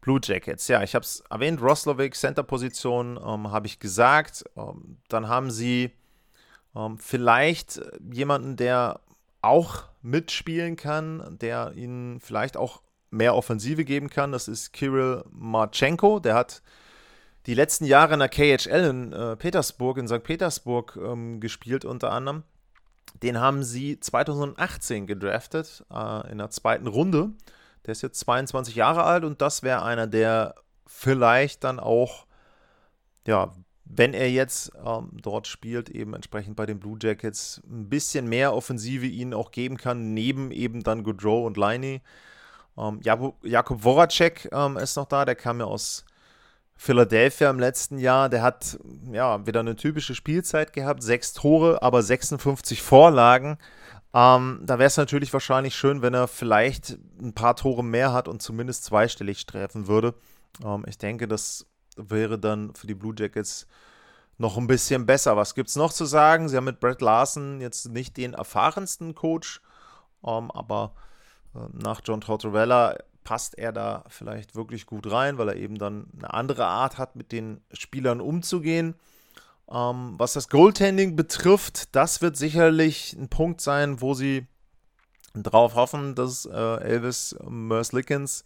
Blue 0.02 0.20
Jackets? 0.24 0.68
Ja, 0.68 0.82
ich 0.84 0.96
habe 0.96 1.04
es 1.04 1.24
erwähnt, 1.30 1.62
Roslovic, 1.62 2.16
Center-Position, 2.16 3.20
ähm, 3.24 3.52
habe 3.52 3.68
ich 3.68 3.80
gesagt. 3.80 4.44
Ähm, 4.56 4.98
dann 5.08 5.28
haben 5.28 5.52
sie 5.52 5.92
Ähm, 6.74 6.98
vielleicht 6.98 7.82
jemanden, 8.14 8.56
der 8.56 9.02
auch 9.42 9.84
mitspielen 10.02 10.76
kann, 10.76 11.38
der 11.40 11.74
ihnen 11.76 12.20
vielleicht 12.20 12.58
auch 12.58 12.82
mehr 13.10 13.36
Offensive 13.36 13.84
geben 13.86 14.10
kann. 14.10 14.32
Das 14.32 14.48
ist 14.48 14.72
Kirill 14.72 15.24
Marchenko. 15.32 16.20
Der 16.20 16.36
hat 16.36 16.62
die 17.46 17.54
letzten 17.54 17.86
Jahre 17.86 18.14
in 18.14 18.20
der 18.20 18.30
KHL 18.30 18.86
in 18.86 19.14
äh, 19.14 19.36
Petersburg, 19.36 19.98
in 19.98 20.08
St. 20.08 20.24
Petersburg 20.24 20.98
ähm, 21.02 21.40
gespielt 21.40 21.86
unter 21.86 22.12
anderem. 22.12 22.44
Den 23.22 23.40
haben 23.40 23.64
sie 23.64 24.00
2018 24.00 25.08
gedraftet, 25.08 25.84
äh, 25.92 26.32
in 26.32 26.38
der 26.38 26.50
zweiten 26.50 26.88
Runde. 26.88 27.32
Der 27.86 27.92
ist 27.94 28.02
jetzt 28.02 28.20
22 28.20 28.76
Jahre 28.76 29.04
alt 29.04 29.24
und 29.24 29.42
das 29.42 29.64
wäre 29.64 29.84
einer, 29.84 30.08
der 30.08 30.56
vielleicht 30.86 31.64
dann 31.64 31.80
auch, 31.80 32.26
ja, 33.26 33.54
wenn 33.96 34.14
er 34.14 34.30
jetzt 34.30 34.72
ähm, 34.86 35.10
dort 35.22 35.48
spielt, 35.48 35.90
eben 35.90 36.14
entsprechend 36.14 36.56
bei 36.56 36.66
den 36.66 36.80
Blue 36.80 36.98
Jackets 37.02 37.62
ein 37.70 37.90
bisschen 37.90 38.28
mehr 38.28 38.54
Offensive 38.54 39.06
ihnen 39.06 39.34
auch 39.34 39.52
geben 39.52 39.78
kann, 39.78 40.14
neben 40.14 40.52
eben 40.52 40.84
dann 40.84 41.04
Goodrow 41.04 41.46
und 41.46 41.58
Liney. 41.58 42.02
Ähm, 42.78 43.02
Jakob 43.04 43.82
Voracek 43.82 44.50
ähm, 44.52 44.78
ist 44.78 44.96
noch 44.96 45.08
da, 45.08 45.26
der 45.26 45.36
kam 45.36 45.60
ja 45.60 45.66
aus 45.66 46.06
Philadelphia 46.76 47.50
im 47.50 47.60
letzten 47.60 47.98
Jahr. 47.98 48.30
Der 48.30 48.42
hat 48.42 48.80
ja 49.12 49.46
wieder 49.46 49.60
eine 49.60 49.76
typische 49.76 50.16
Spielzeit 50.16 50.74
gehabt, 50.74 51.04
sechs 51.04 51.34
Tore, 51.34 51.84
aber 51.84 52.02
56 52.02 52.82
Vorlagen. 52.82 53.58
Ähm, 54.14 54.62
da 54.64 54.80
wäre 54.80 54.88
es 54.88 54.98
natürlich 54.98 55.32
wahrscheinlich 55.32 55.76
schön, 55.76 56.02
wenn 56.02 56.14
er 56.14 56.28
vielleicht 56.28 56.98
ein 57.22 57.34
paar 57.34 57.56
Tore 57.56 57.84
mehr 57.84 58.14
hat 58.14 58.28
und 58.28 58.42
zumindest 58.42 58.86
zweistellig 58.86 59.46
treffen 59.46 59.88
würde. 59.88 60.16
Ähm, 60.66 60.84
ich 60.88 60.98
denke, 60.98 61.28
das 61.28 61.68
wäre 61.98 62.40
dann 62.40 62.74
für 62.76 62.88
die 62.88 62.96
Blue 62.96 63.14
Jackets 63.18 63.68
noch 64.38 64.58
ein 64.58 64.68
bisschen 64.68 65.06
besser. 65.06 65.38
Was 65.38 65.56
gibt 65.56 65.70
es 65.70 65.76
noch 65.76 65.94
zu 65.94 66.06
sagen? 66.06 66.50
Sie 66.50 66.58
haben 66.58 66.66
mit 66.66 66.80
Brett 66.80 67.02
Larson 67.02 67.62
jetzt 67.62 67.90
nicht 67.90 68.18
den 68.18 68.34
erfahrensten 68.34 69.16
Coach, 69.16 69.62
ähm, 70.26 70.52
aber 70.52 70.94
äh, 71.56 71.60
nach 71.74 72.02
John 72.04 72.22
Tortorella 72.22 72.98
passt 73.24 73.58
er 73.58 73.72
da 73.72 74.04
vielleicht 74.08 74.56
wirklich 74.56 74.86
gut 74.86 75.10
rein, 75.12 75.38
weil 75.38 75.50
er 75.50 75.56
eben 75.56 75.78
dann 75.78 76.08
eine 76.18 76.34
andere 76.34 76.66
Art 76.66 76.98
hat, 76.98 77.16
mit 77.16 77.32
den 77.32 77.62
Spielern 77.72 78.20
umzugehen. 78.20 78.96
Ähm, 79.70 80.16
was 80.18 80.34
das 80.34 80.50
Goaltending 80.50 81.16
betrifft, 81.16 81.96
das 81.96 82.22
wird 82.22 82.36
sicherlich 82.36 83.14
ein 83.14 83.30
Punkt 83.30 83.62
sein, 83.62 84.02
wo 84.02 84.14
sie 84.14 84.48
drauf 85.34 85.76
hoffen, 85.76 86.16
dass 86.16 86.46
äh, 86.46 86.52
Elvis 86.82 87.36
Merslickens 87.48 88.44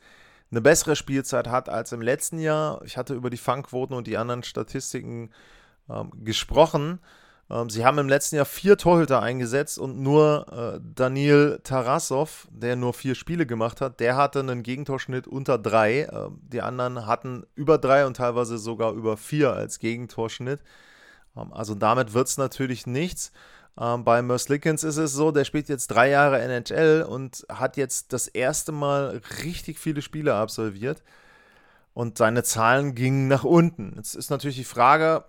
eine 0.51 0.61
bessere 0.61 0.95
Spielzeit 0.95 1.47
hat 1.47 1.69
als 1.69 1.91
im 1.91 2.01
letzten 2.01 2.39
Jahr. 2.39 2.81
Ich 2.85 2.97
hatte 2.97 3.13
über 3.13 3.29
die 3.29 3.37
Fangquoten 3.37 3.95
und 3.95 4.07
die 4.07 4.17
anderen 4.17 4.43
Statistiken 4.43 5.31
ähm, 5.89 6.11
gesprochen. 6.23 6.99
Ähm, 7.49 7.69
sie 7.69 7.85
haben 7.85 7.97
im 7.97 8.09
letzten 8.09 8.37
Jahr 8.37 8.45
vier 8.45 8.77
Torhüter 8.77 9.21
eingesetzt 9.21 9.77
und 9.77 9.99
nur 9.99 10.45
äh, 10.51 10.79
Daniel 10.95 11.59
Tarasov, 11.63 12.47
der 12.51 12.75
nur 12.75 12.93
vier 12.93 13.15
Spiele 13.15 13.45
gemacht 13.45 13.81
hat, 13.81 13.99
der 13.99 14.15
hatte 14.15 14.39
einen 14.39 14.63
Gegentorschnitt 14.63 15.27
unter 15.27 15.57
drei. 15.57 16.01
Äh, 16.01 16.29
die 16.51 16.61
anderen 16.61 17.05
hatten 17.05 17.45
über 17.55 17.77
drei 17.77 18.05
und 18.05 18.17
teilweise 18.17 18.57
sogar 18.57 18.93
über 18.93 19.17
vier 19.17 19.53
als 19.53 19.79
Gegentorschnitt. 19.79 20.61
Ähm, 21.37 21.53
also 21.53 21.75
damit 21.75 22.13
wird 22.13 22.27
es 22.27 22.37
natürlich 22.37 22.87
nichts. 22.87 23.31
Ähm, 23.79 24.03
bei 24.03 24.21
Merslickens 24.21 24.83
ist 24.83 24.97
es 24.97 25.13
so, 25.13 25.31
der 25.31 25.43
spielt 25.43 25.69
jetzt 25.69 25.87
drei 25.87 26.09
Jahre 26.09 26.41
NHL 26.41 27.05
und 27.07 27.45
hat 27.49 27.77
jetzt 27.77 28.13
das 28.13 28.27
erste 28.27 28.71
Mal 28.71 29.21
richtig 29.43 29.79
viele 29.79 30.01
Spiele 30.01 30.35
absolviert. 30.35 31.03
Und 31.93 32.17
seine 32.17 32.43
Zahlen 32.43 32.93
gingen 32.95 33.27
nach 33.27 33.43
unten. 33.43 33.93
Jetzt 33.95 34.15
ist 34.15 34.29
natürlich 34.29 34.57
die 34.57 34.65
Frage, 34.65 35.23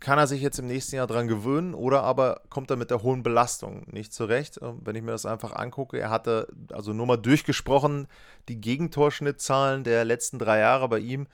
kann 0.00 0.18
er 0.18 0.26
sich 0.26 0.40
jetzt 0.40 0.58
im 0.58 0.66
nächsten 0.66 0.96
Jahr 0.96 1.06
dran 1.06 1.28
gewöhnen 1.28 1.74
oder 1.74 2.02
aber 2.02 2.40
kommt 2.48 2.70
er 2.70 2.76
mit 2.76 2.90
der 2.90 3.02
hohen 3.02 3.22
Belastung 3.22 3.84
nicht 3.90 4.12
zurecht? 4.12 4.58
Ähm, 4.62 4.80
wenn 4.82 4.96
ich 4.96 5.02
mir 5.02 5.12
das 5.12 5.26
einfach 5.26 5.52
angucke, 5.52 5.98
er 5.98 6.10
hatte, 6.10 6.48
also 6.72 6.92
nur 6.92 7.06
mal 7.06 7.16
durchgesprochen, 7.16 8.08
die 8.48 8.60
Gegentorschnittzahlen 8.60 9.84
der 9.84 10.04
letzten 10.04 10.38
drei 10.38 10.60
Jahre 10.60 10.88
bei 10.88 10.98
ihm 10.98 11.26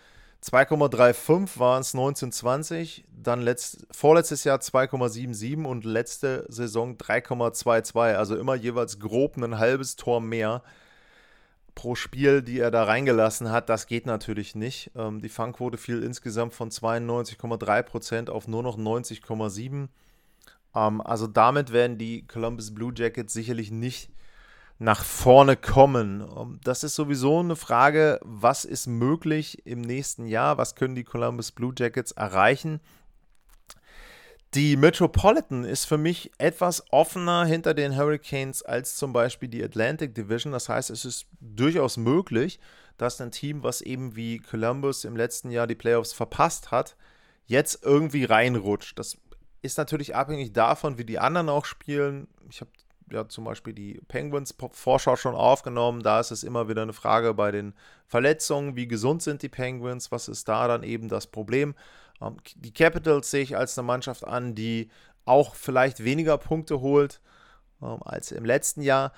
2,35 0.47 1.59
waren 1.59 1.81
es 1.81 1.93
1920, 1.93 3.05
dann 3.11 3.43
letzt, 3.43 3.85
vorletztes 3.91 4.45
Jahr 4.45 4.59
2,77 4.59 5.65
und 5.65 5.85
letzte 5.85 6.47
Saison 6.49 6.97
3,22, 6.97 8.15
also 8.15 8.37
immer 8.37 8.55
jeweils 8.55 9.00
grob 9.00 9.37
ein 9.37 9.59
halbes 9.59 9.97
Tor 9.97 10.21
mehr 10.21 10.62
pro 11.75 11.97
Spiel, 11.97 12.43
die 12.43 12.61
er 12.61 12.71
da 12.71 12.85
reingelassen 12.85 13.50
hat, 13.50 13.69
das 13.69 13.88
geht 13.88 14.07
natürlich 14.07 14.55
nicht. 14.55 14.93
Ähm, 14.95 15.21
die 15.21 15.29
Fangquote 15.29 15.79
fiel 15.79 16.03
insgesamt 16.03 16.55
von 16.55 16.71
92,3% 16.71 18.31
auf 18.31 18.47
nur 18.47 18.62
noch 18.62 18.79
90,7%. 18.79 19.88
Ähm, 20.75 21.00
also 21.00 21.26
damit 21.26 21.73
werden 21.73 21.99
die 21.99 22.26
Columbus 22.26 22.73
Blue 22.73 22.93
Jackets 22.97 23.33
sicherlich 23.33 23.73
nicht 23.73 24.11
nach 24.78 25.04
vorne 25.04 25.56
kommen. 25.56 26.21
Ähm, 26.37 26.61
das 26.64 26.85
ist 26.85 26.95
sowieso 26.95 27.40
eine 27.40 27.56
Frage, 27.56 28.21
was 28.23 28.64
ist 28.64 28.87
möglich 28.87 29.66
im 29.66 29.80
nächsten 29.80 30.26
Jahr? 30.26 30.59
Was 30.59 30.75
können 30.75 30.95
die 30.95 31.04
Columbus 31.04 31.52
Blue 31.52 31.73
Jackets 31.76 32.12
erreichen? 32.12 32.80
Die 34.54 34.76
Metropolitan 34.76 35.64
ist 35.64 35.85
für 35.85 35.99
mich 35.99 36.30
etwas 36.38 36.85
offener 36.90 37.45
hinter 37.45 37.75
den 37.75 37.97
Hurricanes 37.97 38.62
als 38.62 38.97
zum 38.97 39.12
Beispiel 39.12 39.49
die 39.49 39.62
Atlantic 39.62 40.14
Division. 40.14 40.52
Das 40.52 40.68
heißt, 40.68 40.88
es 40.90 41.04
ist 41.04 41.26
durchaus 41.40 41.97
möglich, 41.97 42.59
dass 42.97 43.21
ein 43.21 43.33
Team, 43.33 43.62
was 43.62 43.83
eben 43.83 44.16
wie 44.16 44.38
Columbus 44.38 45.04
im 45.04 45.16
letzten 45.16 45.50
Jahr 45.50 45.66
die 45.66 45.75
Playoffs 45.75 46.12
verpasst 46.12 46.71
hat, 46.71 46.97
jetzt 47.45 47.85
irgendwie 47.85 48.25
reinrutscht. 48.25 48.99
Das 48.99 49.18
ist 49.61 49.76
natürlich 49.78 50.14
abhängig 50.14 50.52
davon, 50.52 50.97
wie 50.97 51.04
die 51.04 51.18
anderen 51.18 51.49
auch 51.49 51.64
spielen. 51.64 52.28
Ich 52.49 52.61
habe 52.61 52.71
ja 53.10 53.28
zum 53.28 53.44
Beispiel 53.44 53.72
die 53.72 54.00
Penguins-Vorschau 54.08 55.16
schon 55.16 55.34
aufgenommen. 55.34 56.02
Da 56.02 56.20
ist 56.20 56.30
es 56.30 56.42
immer 56.42 56.68
wieder 56.68 56.82
eine 56.82 56.92
Frage 56.92 57.34
bei 57.34 57.50
den 57.50 57.75
Verletzungen, 58.06 58.76
wie 58.76 58.88
gesund 58.88 59.22
sind 59.22 59.42
die 59.42 59.48
Penguins, 59.48 60.10
was 60.12 60.28
ist 60.28 60.48
da 60.48 60.68
dann 60.68 60.82
eben 60.82 61.08
das 61.08 61.26
Problem. 61.26 61.75
Ähm, 62.20 62.36
die 62.56 62.72
Capitals 62.72 63.30
sehe 63.30 63.42
ich 63.42 63.56
als 63.56 63.78
eine 63.78 63.86
Mannschaft 63.86 64.25
an, 64.25 64.54
die 64.54 64.90
auch 65.25 65.54
vielleicht 65.54 66.04
weniger 66.04 66.38
Punkte 66.38 66.80
holt 66.80 67.20
ähm, 67.82 67.98
als 68.02 68.32
im 68.32 68.44
letzten 68.44 68.82
Jahr. 68.82 69.12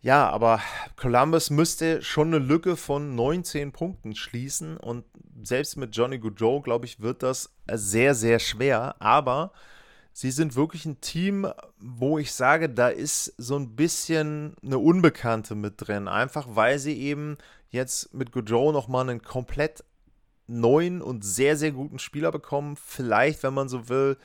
Ja, 0.00 0.28
aber 0.28 0.60
Columbus 0.94 1.50
müsste 1.50 2.02
schon 2.02 2.28
eine 2.28 2.38
Lücke 2.38 2.76
von 2.76 3.16
19 3.16 3.72
Punkten 3.72 4.14
schließen 4.14 4.76
und 4.76 5.04
selbst 5.42 5.76
mit 5.76 5.96
Johnny 5.96 6.18
Goodrow, 6.18 6.62
glaube 6.62 6.86
ich, 6.86 7.00
wird 7.00 7.24
das 7.24 7.52
sehr, 7.68 8.14
sehr 8.14 8.38
schwer. 8.38 8.94
Aber 9.00 9.52
sie 10.20 10.32
sind 10.32 10.56
wirklich 10.56 10.84
ein 10.84 11.00
Team, 11.00 11.46
wo 11.78 12.18
ich 12.18 12.32
sage, 12.32 12.68
da 12.68 12.88
ist 12.88 13.32
so 13.38 13.54
ein 13.54 13.76
bisschen 13.76 14.56
eine 14.64 14.78
Unbekannte 14.78 15.54
mit 15.54 15.74
drin. 15.76 16.08
Einfach 16.08 16.48
weil 16.56 16.80
sie 16.80 16.98
eben 16.98 17.38
jetzt 17.70 18.12
mit 18.14 18.32
Goodrow 18.32 18.72
nochmal 18.72 19.08
einen 19.08 19.22
komplett 19.22 19.84
neuen 20.48 21.02
und 21.02 21.24
sehr, 21.24 21.56
sehr 21.56 21.70
guten 21.70 22.00
Spieler 22.00 22.32
bekommen. 22.32 22.74
Vielleicht, 22.74 23.44
wenn 23.44 23.54
man 23.54 23.68
so 23.68 23.88
will, 23.88 24.16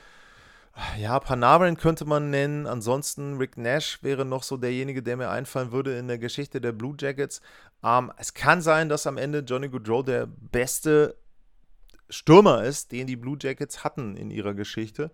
ja, 0.97 1.19
Panarin 1.19 1.77
könnte 1.77 2.05
man 2.05 2.31
nennen. 2.31 2.65
Ansonsten 2.65 3.37
Rick 3.37 3.57
Nash 3.57 4.01
wäre 4.01 4.25
noch 4.25 4.41
so 4.41 4.57
derjenige, 4.57 5.03
der 5.03 5.15
mir 5.15 5.29
einfallen 5.29 5.71
würde 5.71 5.95
in 5.99 6.07
der 6.07 6.17
Geschichte 6.17 6.59
der 6.59 6.71
Blue 6.71 6.95
Jackets. 6.99 7.39
Ähm, 7.83 8.11
es 8.17 8.33
kann 8.33 8.63
sein, 8.63 8.89
dass 8.89 9.05
am 9.05 9.17
Ende 9.17 9.43
Johnny 9.47 9.69
Goodrow 9.69 10.03
der 10.03 10.25
beste 10.25 11.17
Stürmer 12.09 12.63
ist, 12.63 12.91
den 12.91 13.05
die 13.05 13.15
Blue 13.15 13.37
Jackets 13.39 13.83
hatten 13.83 14.17
in 14.17 14.31
ihrer 14.31 14.55
Geschichte. 14.55 15.11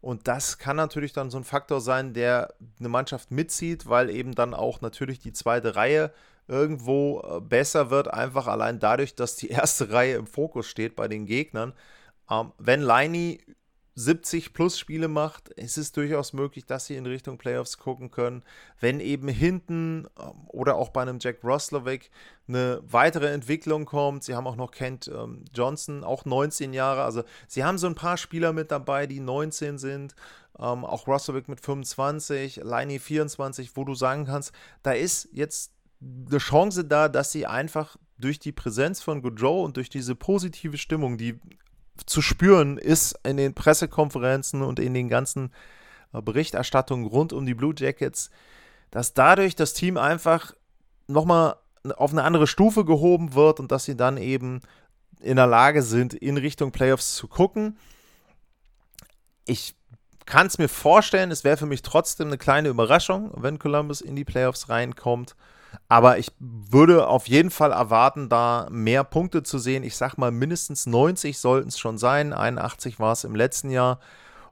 Und 0.00 0.28
das 0.28 0.58
kann 0.58 0.76
natürlich 0.76 1.12
dann 1.12 1.30
so 1.30 1.36
ein 1.36 1.44
Faktor 1.44 1.80
sein, 1.80 2.14
der 2.14 2.54
eine 2.78 2.88
Mannschaft 2.88 3.30
mitzieht, 3.30 3.88
weil 3.88 4.10
eben 4.10 4.34
dann 4.34 4.54
auch 4.54 4.80
natürlich 4.80 5.18
die 5.18 5.32
zweite 5.32 5.76
Reihe 5.76 6.12
irgendwo 6.48 7.20
äh, 7.20 7.40
besser 7.40 7.90
wird, 7.90 8.12
einfach 8.12 8.46
allein 8.46 8.80
dadurch, 8.80 9.14
dass 9.14 9.36
die 9.36 9.48
erste 9.50 9.90
Reihe 9.92 10.16
im 10.16 10.26
Fokus 10.26 10.66
steht 10.66 10.96
bei 10.96 11.08
den 11.08 11.26
Gegnern. 11.26 11.74
Ähm, 12.30 12.52
wenn 12.58 12.80
Liney 12.82 13.40
70 14.00 14.54
plus 14.54 14.78
Spiele 14.78 15.08
macht, 15.08 15.50
ist 15.50 15.76
es 15.76 15.92
durchaus 15.92 16.32
möglich, 16.32 16.64
dass 16.64 16.86
sie 16.86 16.96
in 16.96 17.04
Richtung 17.04 17.36
Playoffs 17.36 17.76
gucken 17.76 18.10
können. 18.10 18.42
Wenn 18.80 18.98
eben 18.98 19.28
hinten 19.28 20.06
ähm, 20.18 20.46
oder 20.48 20.76
auch 20.76 20.88
bei 20.88 21.02
einem 21.02 21.18
Jack 21.20 21.44
Roslovic 21.44 22.10
eine 22.48 22.80
weitere 22.82 23.28
Entwicklung 23.28 23.84
kommt, 23.84 24.24
sie 24.24 24.34
haben 24.34 24.46
auch 24.46 24.56
noch 24.56 24.70
Kent 24.70 25.10
ähm, 25.14 25.44
Johnson, 25.54 26.02
auch 26.02 26.24
19 26.24 26.72
Jahre, 26.72 27.04
also 27.04 27.22
sie 27.46 27.62
haben 27.62 27.78
so 27.78 27.86
ein 27.86 27.94
paar 27.94 28.16
Spieler 28.16 28.52
mit 28.52 28.70
dabei, 28.70 29.06
die 29.06 29.20
19 29.20 29.76
sind, 29.78 30.14
ähm, 30.58 30.84
auch 30.84 31.06
Roslovic 31.06 31.48
mit 31.48 31.60
25, 31.60 32.62
Liney 32.64 32.98
24, 32.98 33.76
wo 33.76 33.84
du 33.84 33.94
sagen 33.94 34.24
kannst, 34.24 34.52
da 34.82 34.92
ist 34.92 35.28
jetzt 35.32 35.72
eine 36.00 36.38
Chance 36.38 36.84
da, 36.86 37.08
dass 37.08 37.32
sie 37.32 37.46
einfach 37.46 37.96
durch 38.16 38.38
die 38.38 38.52
Präsenz 38.52 39.02
von 39.02 39.20
Goodrow 39.20 39.64
und 39.64 39.76
durch 39.76 39.90
diese 39.90 40.14
positive 40.14 40.78
Stimmung, 40.78 41.18
die 41.18 41.38
zu 42.06 42.22
spüren 42.22 42.78
ist 42.78 43.18
in 43.24 43.36
den 43.36 43.54
Pressekonferenzen 43.54 44.62
und 44.62 44.78
in 44.78 44.94
den 44.94 45.08
ganzen 45.08 45.52
äh, 46.12 46.22
Berichterstattungen 46.22 47.06
rund 47.06 47.32
um 47.32 47.46
die 47.46 47.54
Blue 47.54 47.74
Jackets, 47.76 48.30
dass 48.90 49.14
dadurch 49.14 49.54
das 49.54 49.72
Team 49.72 49.96
einfach 49.96 50.54
nochmal 51.06 51.56
auf 51.96 52.12
eine 52.12 52.24
andere 52.24 52.46
Stufe 52.46 52.84
gehoben 52.84 53.34
wird 53.34 53.60
und 53.60 53.72
dass 53.72 53.84
sie 53.84 53.96
dann 53.96 54.16
eben 54.16 54.60
in 55.20 55.36
der 55.36 55.46
Lage 55.46 55.82
sind, 55.82 56.14
in 56.14 56.36
Richtung 56.36 56.72
Playoffs 56.72 57.14
zu 57.14 57.28
gucken. 57.28 57.78
Ich 59.46 59.74
kann 60.26 60.46
es 60.46 60.58
mir 60.58 60.68
vorstellen, 60.68 61.30
es 61.30 61.44
wäre 61.44 61.56
für 61.56 61.66
mich 61.66 61.82
trotzdem 61.82 62.28
eine 62.28 62.38
kleine 62.38 62.68
Überraschung, 62.68 63.32
wenn 63.36 63.58
Columbus 63.58 64.00
in 64.00 64.16
die 64.16 64.24
Playoffs 64.24 64.68
reinkommt. 64.68 65.34
Aber 65.88 66.18
ich 66.18 66.30
würde 66.38 67.08
auf 67.08 67.26
jeden 67.26 67.50
Fall 67.50 67.72
erwarten, 67.72 68.28
da 68.28 68.68
mehr 68.70 69.04
Punkte 69.04 69.42
zu 69.42 69.58
sehen. 69.58 69.82
Ich 69.82 69.96
sag 69.96 70.16
mal, 70.18 70.30
mindestens 70.30 70.86
90 70.86 71.38
sollten 71.38 71.68
es 71.68 71.78
schon 71.78 71.98
sein. 71.98 72.32
81 72.32 72.98
war 73.00 73.12
es 73.12 73.24
im 73.24 73.34
letzten 73.34 73.70
Jahr. 73.70 74.00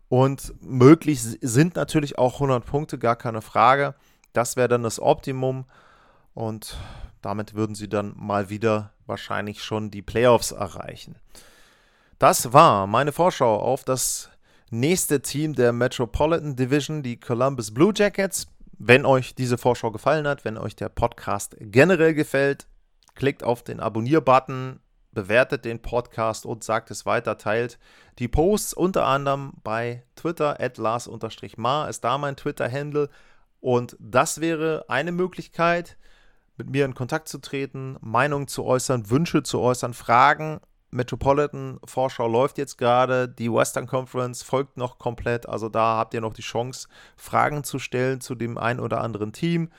Und 0.09 0.55
möglich 0.61 1.23
sind 1.23 1.77
natürlich 1.77 2.19
auch 2.19 2.35
100 2.35 2.65
Punkte, 2.65 2.99
gar 2.99 3.17
keine 3.17 3.43
Frage. 3.43 3.95
Das 4.33 4.57
wäre 4.57 4.69
dann 4.69 4.83
das 4.83 5.01
Optimum. 5.01 5.65
Und 6.35 6.77
damit 7.23 7.55
würden 7.55 7.75
sie 7.75 7.89
dann 7.89 8.15
mal 8.17 8.49
wieder 8.49 8.93
wahrscheinlich 9.07 9.63
schon 9.63 9.91
die 9.91 10.03
Playoffs 10.03 10.53
erreichen. 10.53 11.17
Das 12.19 12.53
war 12.53 12.87
meine 12.87 13.13
Vorschau 13.13 13.61
auf 13.61 13.85
das 13.85 14.31
nächste 14.71 15.23
Team 15.23 15.55
der 15.55 15.73
Metropolitan 15.73 16.57
Division, 16.57 17.03
die 17.03 17.19
Columbus 17.19 17.73
Blue 17.73 17.93
Jackets. 17.95 18.49
Wenn 18.81 19.05
euch 19.05 19.35
diese 19.35 19.59
Vorschau 19.59 19.91
gefallen 19.91 20.29
hat, 20.29 20.45
wenn 20.45 20.57
euch 20.57 20.77
der 20.77 20.89
Podcast 20.89 21.57
generell 21.59 22.15
gefällt, 22.15 22.69
klickt 23.17 23.43
auf 23.43 23.65
den 23.65 23.81
Abonnier-Button, 23.81 24.79
bewertet 25.11 25.65
den 25.65 25.83
Podcast 25.83 26.47
und 26.47 26.63
sagt 26.63 26.93
es 26.93 27.05
weiter, 27.05 27.39
teilt 27.39 27.81
die 28.21 28.29
Posts 28.29 28.75
unter 28.75 29.05
anderem 29.05 29.55
bei 29.65 30.05
Twitter, 30.15 30.61
at 30.61 30.79
Lars-Mar 30.79 31.89
ist 31.89 32.05
da 32.05 32.19
mein 32.19 32.37
Twitter-Handle. 32.37 33.09
Und 33.59 33.97
das 33.99 34.41
wäre 34.41 34.85
eine 34.87 35.11
Möglichkeit, 35.11 35.99
mit 36.57 36.71
mir 36.71 36.85
in 36.85 36.95
Kontakt 36.95 37.29
zu 37.29 37.39
treten, 37.39 37.97
Meinungen 38.01 38.47
zu 38.47 38.65
äußern, 38.65 39.11
Wünsche 39.11 39.43
zu 39.43 39.59
äußern, 39.59 39.93
Fragen 39.93 40.61
Metropolitan 40.91 41.79
Vorschau 41.85 42.27
läuft 42.27 42.59
jetzt 42.59 42.79
gerade, 42.79 43.29
die 43.29 43.53
Western 43.53 43.87
Conference 43.87 44.43
folgt 44.43 44.77
noch 44.77 44.99
komplett, 44.99 45.49
also 45.49 45.69
da 45.69 45.97
habt 45.99 46.15
ihr 46.15 46.21
noch 46.21 46.35
die 46.35 46.43
Chance, 46.43 46.89
Fragen 47.17 47.65
zu 47.65 47.79
stellen 47.79 48.21
zu 48.21 48.35
dem 48.35 48.57
ein 48.57 48.81
oder 48.81 49.01
anderen 49.01 49.33
Team. 49.33 49.71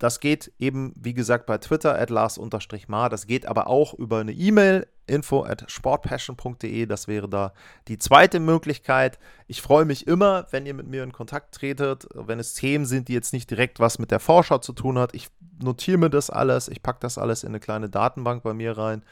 Das 0.00 0.18
geht 0.18 0.50
eben, 0.58 0.94
wie 0.98 1.12
gesagt, 1.12 1.44
bei 1.44 1.58
Twitter 1.58 1.98
at 2.00 2.08
Lars-Mar. 2.08 3.10
Das 3.10 3.26
geht 3.26 3.44
aber 3.44 3.66
auch 3.66 3.92
über 3.92 4.20
eine 4.20 4.32
E-Mail, 4.32 4.86
info 5.06 5.44
at 5.44 5.70
sportpassion.de. 5.70 6.86
Das 6.86 7.06
wäre 7.06 7.28
da 7.28 7.52
die 7.86 7.98
zweite 7.98 8.40
Möglichkeit. 8.40 9.18
Ich 9.46 9.60
freue 9.60 9.84
mich 9.84 10.06
immer, 10.06 10.46
wenn 10.52 10.64
ihr 10.64 10.72
mit 10.72 10.86
mir 10.86 11.04
in 11.04 11.12
Kontakt 11.12 11.54
tretet, 11.54 12.08
wenn 12.14 12.40
es 12.40 12.54
Themen 12.54 12.86
sind, 12.86 13.08
die 13.08 13.12
jetzt 13.12 13.34
nicht 13.34 13.50
direkt 13.50 13.78
was 13.78 13.98
mit 13.98 14.10
der 14.10 14.20
Vorschau 14.20 14.56
zu 14.56 14.72
tun 14.72 14.98
hat. 14.98 15.14
Ich 15.14 15.28
notiere 15.62 15.98
mir 15.98 16.10
das 16.10 16.30
alles, 16.30 16.68
ich 16.68 16.82
packe 16.82 17.00
das 17.00 17.18
alles 17.18 17.44
in 17.44 17.50
eine 17.50 17.60
kleine 17.60 17.90
Datenbank 17.90 18.42
bei 18.42 18.54
mir 18.54 18.78
rein 18.78 19.02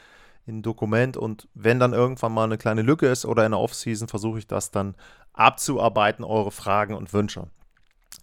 in 0.49 0.57
ein 0.57 0.61
Dokument 0.63 1.15
und 1.15 1.47
wenn 1.53 1.79
dann 1.79 1.93
irgendwann 1.93 2.33
mal 2.33 2.43
eine 2.43 2.57
kleine 2.57 2.81
Lücke 2.81 3.07
ist 3.07 3.25
oder 3.25 3.45
in 3.45 3.51
der 3.51 3.59
Offseason, 3.59 4.07
versuche 4.07 4.39
ich 4.39 4.47
das 4.47 4.71
dann 4.71 4.95
abzuarbeiten, 5.33 6.25
eure 6.25 6.51
Fragen 6.51 6.95
und 6.95 7.13
Wünsche. 7.13 7.47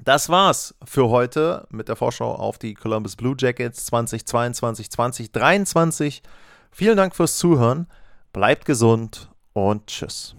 Das 0.01 0.29
war's 0.29 0.75
für 0.85 1.09
heute 1.09 1.67
mit 1.71 1.89
der 1.89 1.97
Vorschau 1.97 2.35
auf 2.35 2.59
die 2.59 2.75
Columbus 2.75 3.17
Blue 3.17 3.37
Jackets 3.39 3.87
2022, 3.87 4.91
2023. 4.91 6.23
Vielen 6.71 6.97
Dank 6.97 7.17
fürs 7.17 7.39
Zuhören, 7.39 7.87
bleibt 8.33 8.67
gesund 8.67 9.31
und 9.55 9.87
tschüss. 9.87 10.35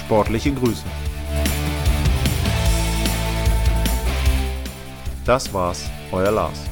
Sportliche 0.00 0.52
Grüße. 0.52 0.84
Das 5.24 5.52
war's, 5.54 5.88
euer 6.10 6.32
Lars. 6.32 6.71